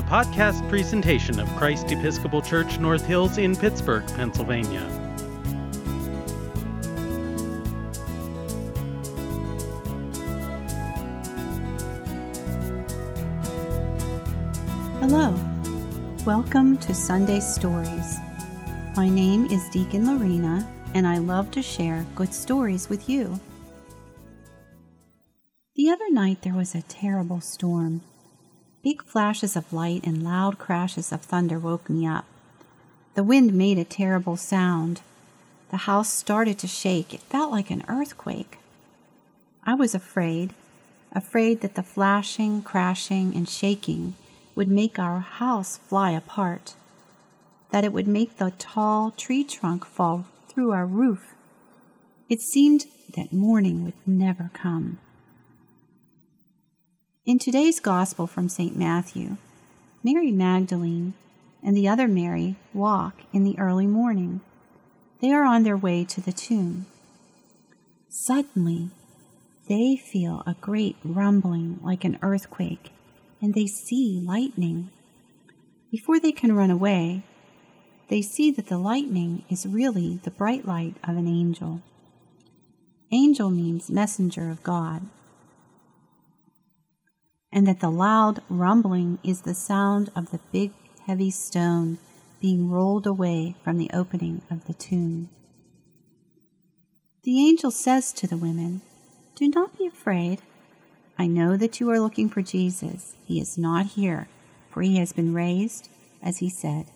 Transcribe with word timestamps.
a 0.00 0.02
podcast 0.04 0.66
presentation 0.70 1.38
of 1.38 1.46
Christ 1.56 1.92
Episcopal 1.92 2.40
Church 2.40 2.78
North 2.78 3.04
Hills 3.04 3.36
in 3.36 3.54
Pittsburgh, 3.54 4.06
Pennsylvania. 4.16 4.80
Hello. 15.00 15.34
Welcome 16.24 16.78
to 16.78 16.94
Sunday 16.94 17.40
Stories. 17.40 18.16
My 18.96 19.10
name 19.10 19.44
is 19.46 19.68
Deacon 19.68 20.06
Lorena, 20.06 20.66
and 20.94 21.06
I 21.06 21.18
love 21.18 21.50
to 21.50 21.60
share 21.60 22.06
good 22.14 22.32
stories 22.32 22.88
with 22.88 23.06
you. 23.06 23.38
The 25.76 25.90
other 25.90 26.08
night 26.10 26.40
there 26.40 26.54
was 26.54 26.74
a 26.74 26.80
terrible 26.80 27.42
storm. 27.42 28.00
Big 28.82 29.02
flashes 29.04 29.56
of 29.56 29.72
light 29.74 30.06
and 30.06 30.24
loud 30.24 30.58
crashes 30.58 31.12
of 31.12 31.20
thunder 31.20 31.58
woke 31.58 31.90
me 31.90 32.06
up. 32.06 32.24
The 33.14 33.22
wind 33.22 33.52
made 33.52 33.78
a 33.78 33.84
terrible 33.84 34.38
sound. 34.38 35.02
The 35.70 35.84
house 35.88 36.10
started 36.10 36.58
to 36.60 36.66
shake. 36.66 37.12
It 37.12 37.20
felt 37.20 37.50
like 37.50 37.70
an 37.70 37.84
earthquake. 37.88 38.58
I 39.64 39.74
was 39.74 39.94
afraid, 39.94 40.54
afraid 41.12 41.60
that 41.60 41.74
the 41.74 41.82
flashing, 41.82 42.62
crashing, 42.62 43.34
and 43.34 43.46
shaking 43.46 44.14
would 44.54 44.68
make 44.68 44.98
our 44.98 45.20
house 45.20 45.76
fly 45.76 46.12
apart, 46.12 46.74
that 47.70 47.84
it 47.84 47.92
would 47.92 48.08
make 48.08 48.38
the 48.38 48.52
tall 48.58 49.10
tree 49.10 49.44
trunk 49.44 49.84
fall 49.84 50.24
through 50.48 50.72
our 50.72 50.86
roof. 50.86 51.34
It 52.30 52.40
seemed 52.40 52.86
that 53.14 53.32
morning 53.32 53.84
would 53.84 53.94
never 54.06 54.50
come. 54.54 54.98
In 57.26 57.38
today's 57.38 57.80
Gospel 57.80 58.26
from 58.26 58.48
St. 58.48 58.74
Matthew, 58.74 59.36
Mary 60.02 60.32
Magdalene 60.32 61.12
and 61.62 61.76
the 61.76 61.86
other 61.86 62.08
Mary 62.08 62.56
walk 62.72 63.24
in 63.30 63.44
the 63.44 63.58
early 63.58 63.86
morning. 63.86 64.40
They 65.20 65.30
are 65.30 65.44
on 65.44 65.62
their 65.62 65.76
way 65.76 66.06
to 66.06 66.22
the 66.22 66.32
tomb. 66.32 66.86
Suddenly, 68.08 68.88
they 69.68 69.96
feel 69.96 70.42
a 70.46 70.56
great 70.62 70.96
rumbling 71.04 71.78
like 71.82 72.04
an 72.04 72.18
earthquake, 72.22 72.90
and 73.42 73.52
they 73.52 73.66
see 73.66 74.18
lightning. 74.24 74.88
Before 75.90 76.18
they 76.18 76.32
can 76.32 76.56
run 76.56 76.70
away, 76.70 77.22
they 78.08 78.22
see 78.22 78.50
that 78.52 78.68
the 78.68 78.78
lightning 78.78 79.44
is 79.50 79.66
really 79.66 80.20
the 80.22 80.30
bright 80.30 80.66
light 80.66 80.96
of 81.04 81.18
an 81.18 81.28
angel. 81.28 81.82
Angel 83.12 83.50
means 83.50 83.90
messenger 83.90 84.48
of 84.48 84.62
God 84.62 85.02
and 87.60 87.66
that 87.66 87.80
the 87.80 87.90
loud 87.90 88.40
rumbling 88.48 89.18
is 89.22 89.42
the 89.42 89.52
sound 89.52 90.10
of 90.16 90.30
the 90.30 90.40
big 90.50 90.72
heavy 91.06 91.30
stone 91.30 91.98
being 92.40 92.70
rolled 92.70 93.06
away 93.06 93.54
from 93.62 93.76
the 93.76 93.90
opening 93.92 94.40
of 94.50 94.64
the 94.64 94.72
tomb. 94.72 95.28
The 97.22 97.38
angel 97.38 97.70
says 97.70 98.14
to 98.14 98.26
the 98.26 98.38
women, 98.38 98.80
Do 99.34 99.46
not 99.50 99.76
be 99.76 99.86
afraid. 99.86 100.40
I 101.18 101.26
know 101.26 101.58
that 101.58 101.80
you 101.80 101.90
are 101.90 102.00
looking 102.00 102.30
for 102.30 102.40
Jesus. 102.40 103.14
He 103.26 103.38
is 103.38 103.58
not 103.58 103.88
here, 103.88 104.26
for 104.70 104.80
he 104.80 104.96
has 104.96 105.12
been 105.12 105.34
raised, 105.34 105.90
as 106.22 106.38
he 106.38 106.48
said. 106.48 106.86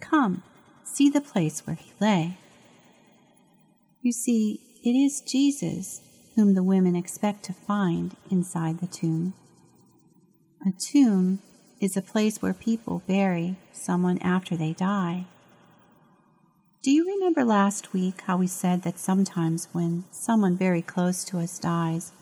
Come, 0.00 0.42
see 0.84 1.08
the 1.08 1.22
place 1.22 1.66
where 1.66 1.76
he 1.76 1.90
lay. 2.02 2.36
You 4.02 4.12
see, 4.12 4.60
it 4.84 4.90
is 4.90 5.22
Jesus 5.22 6.02
whom 6.36 6.52
the 6.52 6.62
women 6.62 6.94
expect 6.94 7.44
to 7.44 7.54
find 7.54 8.14
inside 8.30 8.80
the 8.80 8.86
tomb. 8.86 9.32
A 10.64 10.70
tomb 10.70 11.40
is 11.80 11.96
a 11.96 12.02
place 12.02 12.40
where 12.40 12.54
people 12.54 13.02
bury 13.08 13.56
someone 13.72 14.18
after 14.18 14.56
they 14.56 14.72
die. 14.72 15.24
Do 16.82 16.92
you 16.92 17.04
remember 17.04 17.44
last 17.44 17.92
week 17.92 18.20
how 18.22 18.36
we 18.36 18.46
said 18.46 18.82
that 18.82 19.00
sometimes 19.00 19.66
when 19.72 20.04
someone 20.12 20.56
very 20.56 20.80
close 20.80 21.24
to 21.24 21.40
us 21.40 21.58
dies, 21.58 22.12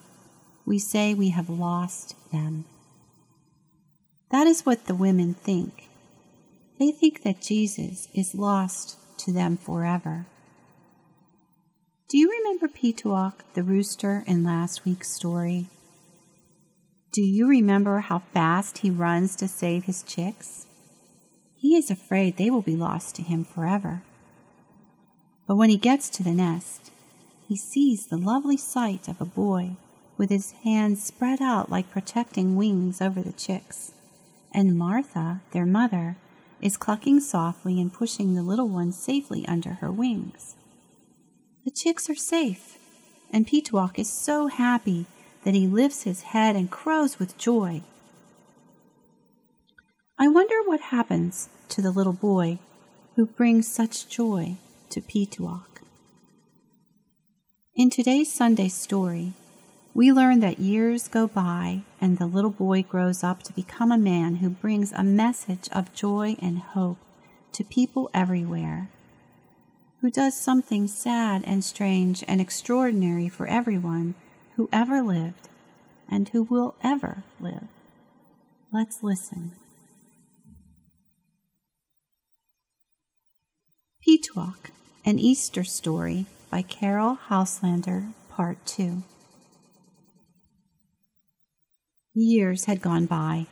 we 0.65 0.79
say 0.79 1.13
we 1.13 1.31
have 1.31 1.51
lost 1.51 2.15
them? 2.33 2.65
That 4.31 4.47
is 4.47 4.65
what 4.65 4.87
the 4.87 4.95
women 4.95 5.35
think. 5.35 5.91
They 6.79 6.93
think 6.93 7.23
that 7.25 7.43
Jesus 7.43 8.09
is 8.15 8.35
lost 8.35 8.97
to 9.19 9.33
them 9.33 9.59
forever. 9.59 10.25
Do 12.09 12.17
you 12.17 12.31
remember 12.31 12.69
Petook, 12.69 13.45
the 13.53 13.63
rooster, 13.63 14.25
in 14.27 14.45
last 14.45 14.87
week's 14.87 15.11
story? 15.11 15.67
Do 17.13 17.23
you 17.23 17.49
remember 17.49 17.99
how 18.01 18.21
fast 18.33 18.79
he 18.79 18.91
runs 18.91 19.35
to 19.37 19.49
save 19.49 19.85
his 19.85 20.05
chicks? 20.05 20.67
He 21.57 21.75
is 21.75 21.91
afraid 21.91 22.37
they 22.37 22.51
will 22.51 22.63
be 22.63 22.77
lost 22.77 23.17
to 23.17 23.23
him 23.23 23.43
forever. 23.43 24.03
But 25.49 25.57
when 25.57 25.71
he 25.71 25.77
gets 25.77 26.09
to 26.11 26.23
the 26.23 26.33
nest, 26.33 26.93
he 27.49 27.57
sees 27.57 28.07
the 28.07 28.17
lovely 28.17 28.57
sight 28.57 29.09
of 29.09 29.21
a 29.21 29.25
boy 29.25 29.73
with 30.17 30.31
his 30.31 30.53
hands 30.63 31.03
spread 31.03 31.43
out 31.43 31.69
like 31.69 31.91
protecting 31.91 32.55
wings 32.55 33.01
over 33.01 33.21
the 33.21 33.33
chicks. 33.33 33.91
And 34.55 34.79
Martha, 34.79 35.41
their 35.51 35.67
mother, 35.67 36.17
is 36.61 36.77
clucking 36.77 37.19
softly 37.19 37.81
and 37.81 37.93
pushing 37.93 38.35
the 38.35 38.43
little 38.43 38.69
ones 38.69 38.97
safely 38.97 39.45
under 39.49 39.75
her 39.75 39.91
wings. 39.91 40.55
The 41.65 41.73
chicks 41.73 42.09
are 42.09 42.15
safe, 42.15 42.79
and 43.33 43.49
Petook 43.49 43.99
is 43.99 44.13
so 44.13 44.47
happy 44.47 45.07
that 45.45 45.55
he 45.55 45.67
lifts 45.67 46.03
his 46.03 46.23
head 46.23 46.57
and 46.57 46.71
crows 46.71 47.19
with 47.19 47.39
joy. 47.39 47.83
I 50.19 50.29
wonder 50.29 50.57
what 50.65 50.81
happens 50.81 51.49
to 51.71 51.81
the 51.81 51.91
little 51.91 52.13
boy 52.13 52.59
who 53.17 53.27
brings 53.27 53.67
such 53.67 54.09
joy 54.09 54.57
to 54.91 55.01
Petook. 55.01 55.81
In 57.75 57.89
today's 57.89 58.33
Sunday 58.33 58.69
story, 58.69 59.33
we 59.95 60.13
learn 60.13 60.41
that 60.41 60.59
years 60.59 61.09
go 61.09 61.27
by 61.27 61.83
and 62.01 62.19
the 62.19 62.27
little 62.27 62.51
boy 62.51 62.83
grows 62.83 63.25
up 63.25 63.43
to 63.45 63.53
become 63.53 63.91
a 63.91 63.99
man 63.99 64.37
who 64.37 64.51
brings 64.51 64.93
a 64.93 65.03
message 65.03 65.69
of 65.73 65.95
joy 65.95 66.37
and 66.41 66.59
hope 66.59 66.99
to 67.53 67.65
people 67.65 68.11
everywhere, 68.15 68.89
who 70.01 70.11
does 70.11 70.37
something 70.37 70.87
sad 70.87 71.43
and 71.47 71.65
strange 71.65 72.23
and 72.29 72.41
extraordinary 72.41 73.29
for 73.29 73.47
everyone 73.47 74.15
who 74.61 74.69
ever 74.75 75.01
lived 75.01 75.49
and 76.07 76.29
who 76.29 76.43
will 76.43 76.75
ever 76.85 77.23
live. 77.41 77.67
Let's 78.71 79.03
listen. 79.03 79.53
Petook, 84.05 84.71
an 85.03 85.19
Easter 85.19 85.65
Story 85.65 86.27
by 86.51 86.61
Caryll 86.61 87.17
Houselander, 87.31 88.13
Part 88.29 88.59
2. 88.67 89.03
Years 92.13 92.67
had 92.67 92.83
gone 92.83 93.07
by. 93.07 93.47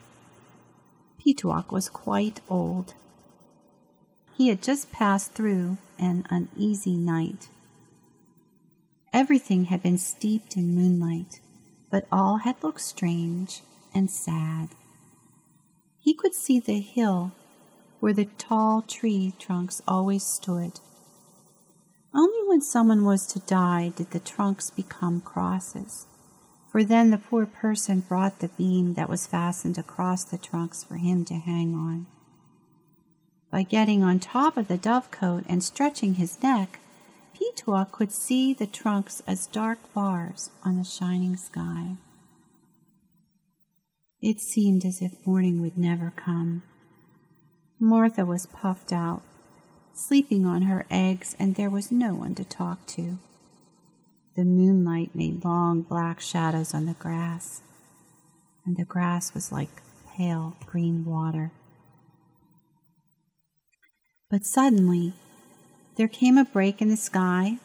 Petook 1.18 1.72
was 1.72 1.88
quite 1.88 2.42
old. 2.50 2.92
He 4.36 4.48
had 4.48 4.60
just 4.60 4.92
passed 4.92 5.32
through 5.32 5.78
an 5.98 6.26
uneasy 6.28 6.98
night. 6.98 7.48
Everything 9.12 9.66
had 9.66 9.82
been 9.82 9.98
steeped 9.98 10.56
in 10.56 10.74
moonlight, 10.74 11.40
but 11.90 12.06
all 12.12 12.38
had 12.38 12.62
looked 12.62 12.80
strange 12.80 13.62
and 13.94 14.10
sad. 14.10 14.68
He 15.98 16.14
could 16.14 16.34
see 16.34 16.60
the 16.60 16.80
hill 16.80 17.32
where 18.00 18.12
the 18.12 18.26
tall 18.38 18.82
tree 18.82 19.34
trunks 19.38 19.82
always 19.88 20.24
stood. 20.24 20.80
Only 22.14 22.48
when 22.48 22.60
someone 22.60 23.04
was 23.04 23.26
to 23.28 23.40
die 23.40 23.92
did 23.94 24.10
the 24.10 24.20
trunks 24.20 24.70
become 24.70 25.20
crosses, 25.20 26.06
for 26.70 26.84
then 26.84 27.10
the 27.10 27.18
poor 27.18 27.46
person 27.46 28.00
brought 28.00 28.38
the 28.38 28.48
beam 28.48 28.94
that 28.94 29.08
was 29.08 29.26
fastened 29.26 29.78
across 29.78 30.24
the 30.24 30.38
trunks 30.38 30.84
for 30.84 30.96
him 30.96 31.24
to 31.26 31.34
hang 31.34 31.74
on. 31.74 32.06
By 33.50 33.62
getting 33.62 34.02
on 34.02 34.20
top 34.20 34.56
of 34.56 34.68
the 34.68 34.78
dovecote 34.78 35.44
and 35.48 35.64
stretching 35.64 36.14
his 36.14 36.42
neck, 36.42 36.80
Petook 37.38 37.92
could 37.92 38.10
see 38.10 38.52
the 38.52 38.66
trunks 38.66 39.22
as 39.26 39.46
dark 39.46 39.78
bars 39.94 40.50
on 40.64 40.76
the 40.76 40.84
shining 40.84 41.36
sky. 41.36 41.96
It 44.20 44.40
seemed 44.40 44.84
as 44.84 45.00
if 45.00 45.24
morning 45.24 45.60
would 45.60 45.78
never 45.78 46.12
come. 46.16 46.62
Martha 47.78 48.24
was 48.26 48.46
puffed 48.46 48.92
out, 48.92 49.22
sleeping 49.94 50.44
on 50.44 50.62
her 50.62 50.84
eggs, 50.90 51.36
and 51.38 51.54
there 51.54 51.70
was 51.70 51.92
no 51.92 52.14
one 52.14 52.34
to 52.34 52.44
talk 52.44 52.84
to. 52.88 53.18
The 54.34 54.44
moonlight 54.44 55.14
made 55.14 55.44
long 55.44 55.82
black 55.82 56.20
shadows 56.20 56.74
on 56.74 56.86
the 56.86 56.94
grass, 56.94 57.60
and 58.66 58.76
the 58.76 58.84
grass 58.84 59.32
was 59.32 59.52
like 59.52 59.82
pale 60.16 60.56
green 60.66 61.04
water. 61.04 61.52
But 64.28 64.44
suddenly 64.44 65.14
there 65.98 66.08
came 66.08 66.38
a 66.38 66.44
break 66.44 66.80
in 66.80 66.88
the 66.88 66.96
sky, 66.96 67.58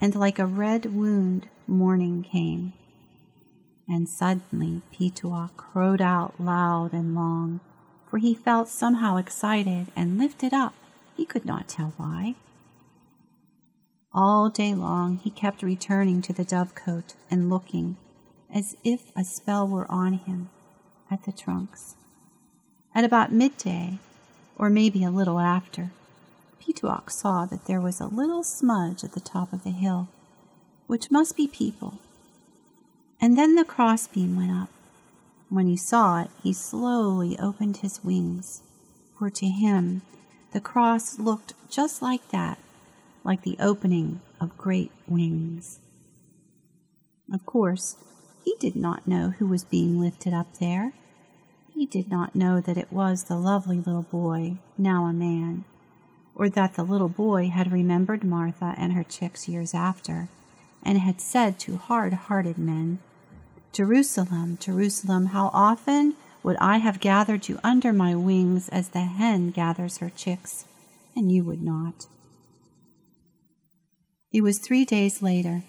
and 0.00 0.16
like 0.16 0.40
a 0.40 0.44
red 0.44 0.84
wound, 0.84 1.46
morning 1.68 2.24
came. 2.24 2.72
And 3.88 4.08
suddenly 4.08 4.82
Petook 4.90 5.56
crowed 5.56 6.00
out 6.00 6.40
loud 6.40 6.92
and 6.92 7.14
long, 7.14 7.60
for 8.10 8.18
he 8.18 8.34
felt 8.34 8.68
somehow 8.68 9.16
excited 9.16 9.86
and 9.94 10.18
lifted 10.18 10.52
up. 10.52 10.74
He 11.16 11.24
could 11.24 11.44
not 11.44 11.68
tell 11.68 11.92
why. 11.96 12.34
All 14.12 14.50
day 14.50 14.74
long 14.74 15.18
he 15.18 15.30
kept 15.30 15.62
returning 15.62 16.20
to 16.22 16.32
the 16.32 16.44
dovecote 16.44 17.14
and 17.30 17.48
looking, 17.48 17.96
as 18.52 18.76
if 18.82 19.12
a 19.16 19.22
spell 19.22 19.68
were 19.68 19.88
on 19.88 20.14
him, 20.14 20.50
at 21.08 21.22
the 21.26 21.32
trunks. 21.32 21.94
At 22.92 23.04
about 23.04 23.32
midday, 23.32 23.98
or 24.58 24.68
maybe 24.68 25.04
a 25.04 25.12
little 25.12 25.38
after, 25.38 25.92
Petook 26.64 27.10
saw 27.10 27.44
that 27.46 27.66
there 27.66 27.80
was 27.80 28.00
a 28.00 28.06
little 28.06 28.44
smudge 28.44 29.02
at 29.02 29.12
the 29.12 29.20
top 29.20 29.52
of 29.52 29.64
the 29.64 29.70
hill, 29.70 30.08
which 30.86 31.10
must 31.10 31.36
be 31.36 31.48
people. 31.48 31.98
And 33.20 33.36
then 33.36 33.56
the 33.56 33.64
crossbeam 33.64 34.36
went 34.36 34.52
up. 34.52 34.68
When 35.48 35.66
he 35.66 35.76
saw 35.76 36.22
it, 36.22 36.30
he 36.40 36.52
slowly 36.52 37.36
opened 37.38 37.78
his 37.78 38.04
wings, 38.04 38.62
for 39.18 39.28
to 39.28 39.46
him 39.46 40.02
the 40.52 40.60
cross 40.60 41.18
looked 41.18 41.54
just 41.68 42.00
like 42.00 42.28
that, 42.28 42.58
like 43.24 43.42
the 43.42 43.56
opening 43.58 44.20
of 44.40 44.56
great 44.56 44.92
wings. 45.08 45.80
Of 47.32 47.44
course, 47.44 47.96
he 48.44 48.54
did 48.60 48.76
not 48.76 49.08
know 49.08 49.30
who 49.30 49.46
was 49.46 49.64
being 49.64 50.00
lifted 50.00 50.32
up 50.32 50.58
there. 50.58 50.92
He 51.74 51.86
did 51.86 52.08
not 52.08 52.36
know 52.36 52.60
that 52.60 52.76
it 52.78 52.92
was 52.92 53.24
the 53.24 53.36
lovely 53.36 53.78
little 53.78 54.02
boy, 54.02 54.58
now 54.78 55.06
a 55.06 55.12
man, 55.12 55.64
or 56.34 56.48
that 56.48 56.74
the 56.74 56.82
little 56.82 57.08
boy 57.08 57.48
had 57.48 57.72
remembered 57.72 58.24
Martha 58.24 58.74
and 58.76 58.92
her 58.92 59.04
chicks 59.04 59.48
years 59.48 59.74
after, 59.74 60.28
and 60.82 60.98
had 60.98 61.20
said 61.20 61.58
to 61.60 61.76
hard 61.76 62.12
hearted 62.12 62.58
men, 62.58 62.98
Jerusalem, 63.72 64.58
Jerusalem, 64.60 65.26
how 65.26 65.50
often 65.52 66.14
would 66.42 66.56
I 66.56 66.78
have 66.78 67.00
gathered 67.00 67.48
you 67.48 67.58
under 67.62 67.92
my 67.92 68.14
wings 68.14 68.68
as 68.68 68.88
the 68.88 69.00
hen 69.00 69.50
gathers 69.50 69.98
her 69.98 70.10
chicks, 70.10 70.64
and 71.14 71.30
you 71.30 71.44
would 71.44 71.62
not. 71.62 72.06
It 74.32 74.42
was 74.42 74.58
three 74.58 74.84
days 74.84 75.22
later, 75.22 75.62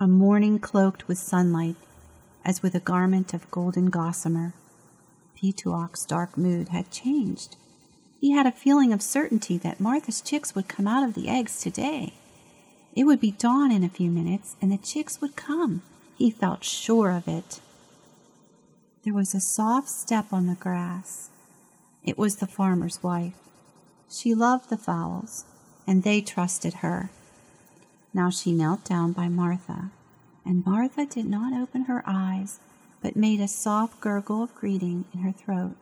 a 0.00 0.06
morning 0.06 0.58
cloaked 0.58 1.06
with 1.06 1.18
sunlight, 1.18 1.76
as 2.44 2.62
with 2.62 2.74
a 2.74 2.80
garment 2.80 3.34
of 3.34 3.50
golden 3.50 3.86
gossamer. 3.86 4.54
Petook's 5.36 6.04
dark 6.04 6.36
mood 6.36 6.68
had 6.68 6.90
changed. 6.90 7.56
He 8.20 8.32
had 8.32 8.46
a 8.46 8.52
feeling 8.52 8.92
of 8.92 9.02
certainty 9.02 9.58
that 9.58 9.80
Martha's 9.80 10.20
chicks 10.20 10.54
would 10.54 10.68
come 10.68 10.86
out 10.86 11.06
of 11.06 11.14
the 11.14 11.28
eggs 11.28 11.60
today. 11.60 12.14
It 12.94 13.04
would 13.04 13.20
be 13.20 13.32
dawn 13.32 13.72
in 13.72 13.84
a 13.84 13.88
few 13.88 14.10
minutes, 14.10 14.56
and 14.62 14.70
the 14.70 14.78
chicks 14.78 15.20
would 15.20 15.36
come. 15.36 15.82
He 16.16 16.30
felt 16.30 16.64
sure 16.64 17.10
of 17.10 17.26
it. 17.26 17.60
There 19.02 19.14
was 19.14 19.34
a 19.34 19.40
soft 19.40 19.88
step 19.88 20.32
on 20.32 20.46
the 20.46 20.54
grass. 20.54 21.28
It 22.04 22.16
was 22.16 22.36
the 22.36 22.46
farmer's 22.46 23.02
wife. 23.02 23.34
She 24.08 24.34
loved 24.34 24.70
the 24.70 24.76
fowls, 24.76 25.44
and 25.86 26.02
they 26.02 26.20
trusted 26.20 26.74
her. 26.74 27.10
Now 28.14 28.30
she 28.30 28.52
knelt 28.52 28.84
down 28.84 29.12
by 29.12 29.28
Martha, 29.28 29.90
and 30.44 30.64
Martha 30.64 31.04
did 31.04 31.26
not 31.26 31.52
open 31.52 31.82
her 31.82 32.02
eyes, 32.06 32.60
but 33.02 33.16
made 33.16 33.40
a 33.40 33.48
soft 33.48 34.00
gurgle 34.00 34.42
of 34.42 34.54
greeting 34.54 35.04
in 35.12 35.20
her 35.20 35.32
throat. 35.32 35.74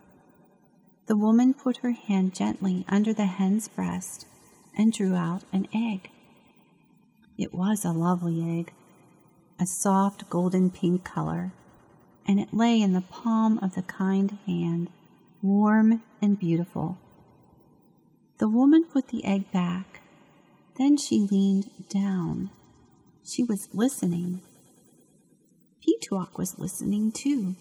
The 1.12 1.18
woman 1.18 1.52
put 1.52 1.76
her 1.82 1.90
hand 1.90 2.34
gently 2.34 2.86
under 2.88 3.12
the 3.12 3.26
hen's 3.26 3.68
breast 3.68 4.24
and 4.74 4.94
drew 4.94 5.14
out 5.14 5.42
an 5.52 5.68
egg. 5.74 6.08
It 7.36 7.52
was 7.52 7.84
a 7.84 7.92
lovely 7.92 8.42
egg, 8.58 8.72
a 9.60 9.66
soft 9.66 10.30
golden 10.30 10.70
pink 10.70 11.04
color, 11.04 11.52
and 12.26 12.40
it 12.40 12.54
lay 12.54 12.80
in 12.80 12.94
the 12.94 13.02
palm 13.02 13.58
of 13.58 13.74
the 13.74 13.82
kind 13.82 14.38
hand, 14.46 14.88
warm 15.42 16.02
and 16.22 16.38
beautiful. 16.38 16.96
The 18.38 18.48
woman 18.48 18.82
put 18.82 19.08
the 19.08 19.22
egg 19.26 19.52
back. 19.52 20.00
Then 20.78 20.96
she 20.96 21.28
leaned 21.30 21.68
down. 21.90 22.48
She 23.22 23.44
was 23.44 23.68
listening. 23.74 24.40
Petook 25.82 26.38
was 26.38 26.58
listening 26.58 27.12
too. 27.12 27.54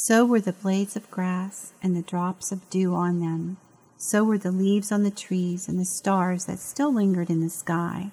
So 0.00 0.24
were 0.24 0.40
the 0.40 0.52
blades 0.52 0.94
of 0.94 1.10
grass 1.10 1.72
and 1.82 1.96
the 1.96 2.02
drops 2.02 2.52
of 2.52 2.70
dew 2.70 2.94
on 2.94 3.18
them. 3.18 3.56
So 3.96 4.22
were 4.22 4.38
the 4.38 4.52
leaves 4.52 4.92
on 4.92 5.02
the 5.02 5.10
trees 5.10 5.66
and 5.66 5.76
the 5.76 5.84
stars 5.84 6.44
that 6.44 6.60
still 6.60 6.94
lingered 6.94 7.28
in 7.28 7.40
the 7.40 7.50
sky. 7.50 8.12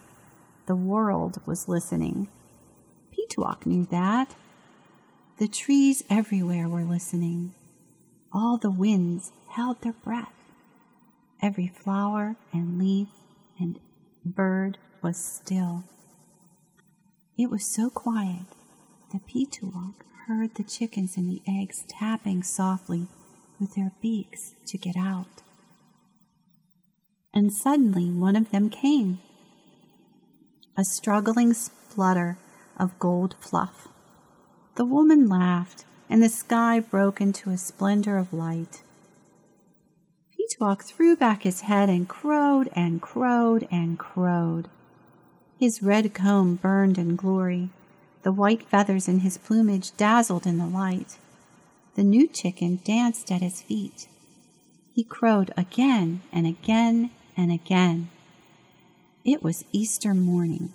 The 0.65 0.75
world 0.75 1.39
was 1.45 1.69
listening. 1.69 2.27
Petook 3.11 3.67
knew 3.67 3.85
that. 3.91 4.33
The 5.37 5.47
trees 5.47 6.03
everywhere 6.09 6.67
were 6.67 6.83
listening. 6.83 7.53
All 8.33 8.57
the 8.57 8.71
winds 8.71 9.31
held 9.49 9.81
their 9.81 9.93
breath. 9.93 10.33
Every 11.39 11.67
flower 11.67 12.35
and 12.51 12.79
leaf 12.79 13.09
and 13.59 13.79
bird 14.25 14.79
was 15.03 15.17
still. 15.23 15.83
It 17.37 17.51
was 17.51 17.63
so 17.63 17.91
quiet 17.91 18.47
that 19.13 19.27
Petook 19.27 20.03
heard 20.27 20.55
the 20.55 20.63
chickens 20.63 21.17
and 21.17 21.29
the 21.29 21.41
eggs 21.47 21.85
tapping 21.87 22.41
softly 22.41 23.05
with 23.59 23.75
their 23.75 23.91
beaks 24.01 24.55
to 24.65 24.75
get 24.75 24.97
out. 24.97 25.43
And 27.31 27.53
suddenly 27.53 28.09
one 28.09 28.35
of 28.35 28.49
them 28.49 28.71
came. 28.71 29.19
A 30.75 30.83
struggling 30.83 31.53
splutter 31.53 32.39
of 32.75 32.97
gold 32.97 33.35
fluff. 33.39 33.87
The 34.75 34.85
woman 34.85 35.29
laughed, 35.29 35.85
and 36.09 36.23
the 36.23 36.29
sky 36.29 36.79
broke 36.79 37.21
into 37.21 37.51
a 37.51 37.57
splendor 37.57 38.17
of 38.17 38.33
light. 38.33 38.81
Petook 40.35 40.83
threw 40.83 41.15
back 41.15 41.43
his 41.43 41.61
head 41.61 41.87
and 41.87 42.09
crowed 42.09 42.69
and 42.75 42.99
crowed 42.99 43.67
and 43.69 43.99
crowed. 43.99 44.69
His 45.59 45.83
red 45.83 46.15
comb 46.15 46.55
burned 46.55 46.97
in 46.97 47.15
glory, 47.15 47.69
the 48.25 48.31
white 48.31 48.63
feathers 48.63 49.07
in 49.07 49.19
his 49.19 49.37
plumage 49.37 49.95
dazzled 49.97 50.47
in 50.47 50.57
the 50.57 50.65
light. 50.65 51.19
The 51.93 52.03
new 52.03 52.27
chicken 52.27 52.79
danced 52.83 53.31
at 53.31 53.43
his 53.43 53.61
feet. 53.61 54.07
He 54.91 55.03
crowed 55.03 55.53
again 55.55 56.21
and 56.33 56.47
again 56.47 57.11
and 57.37 57.51
again. 57.51 58.09
It 59.23 59.43
was 59.43 59.63
Easter 59.71 60.15
morning. 60.15 60.73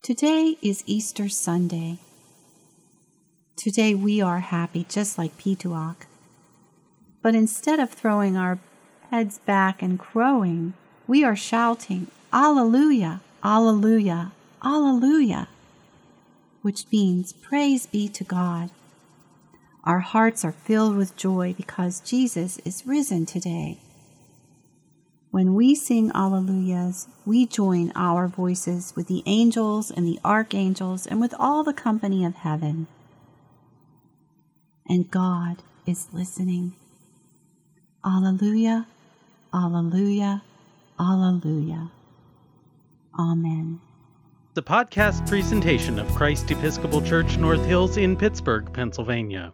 Today 0.00 0.56
is 0.62 0.84
Easter 0.86 1.28
Sunday. 1.28 1.98
Today 3.56 3.96
we 3.96 4.20
are 4.20 4.38
happy 4.38 4.86
just 4.88 5.18
like 5.18 5.36
Petook. 5.36 6.06
But 7.20 7.34
instead 7.34 7.80
of 7.80 7.90
throwing 7.90 8.36
our 8.36 8.60
heads 9.10 9.38
back 9.38 9.82
and 9.82 9.98
crowing, 9.98 10.74
we 11.08 11.24
are 11.24 11.34
shouting, 11.34 12.06
Alleluia, 12.32 13.22
Alleluia, 13.42 14.32
Alleluia, 14.62 15.48
which 16.60 16.84
means 16.92 17.32
praise 17.32 17.86
be 17.86 18.06
to 18.08 18.22
God. 18.22 18.70
Our 19.84 20.00
hearts 20.00 20.44
are 20.44 20.52
filled 20.52 20.96
with 20.96 21.16
joy 21.16 21.54
because 21.56 22.00
Jesus 22.00 22.58
is 22.66 22.86
risen 22.86 23.24
today. 23.24 23.78
When 25.30 25.54
we 25.54 25.74
sing 25.74 26.10
Alleluias, 26.10 27.06
we 27.24 27.46
join 27.46 27.92
our 27.94 28.28
voices 28.28 28.92
with 28.94 29.08
the 29.08 29.22
angels 29.24 29.90
and 29.90 30.06
the 30.06 30.20
archangels 30.22 31.06
and 31.06 31.20
with 31.20 31.34
all 31.38 31.64
the 31.64 31.72
company 31.72 32.26
of 32.26 32.34
heaven. 32.34 32.88
And 34.86 35.10
God 35.10 35.62
is 35.86 36.08
listening. 36.12 36.74
Alleluia, 38.04 38.86
Alleluia, 39.54 40.42
Alleluia. 41.00 41.90
Amen. 43.18 43.80
The 44.54 44.62
podcast 44.62 45.28
presentation 45.28 45.98
of 45.98 46.08
Christ 46.14 46.50
Episcopal 46.50 47.02
Church 47.02 47.36
North 47.36 47.64
Hills 47.64 47.96
in 47.96 48.16
Pittsburgh, 48.16 48.72
Pennsylvania. 48.72 49.52